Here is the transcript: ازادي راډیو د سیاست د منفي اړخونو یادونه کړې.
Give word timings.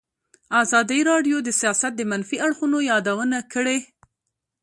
ازادي 0.61 0.99
راډیو 1.11 1.37
د 1.43 1.49
سیاست 1.59 1.93
د 1.97 2.01
منفي 2.11 2.37
اړخونو 2.45 2.77
یادونه 2.91 3.37
کړې. 3.53 3.77